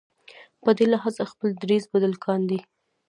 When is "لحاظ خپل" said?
0.93-1.49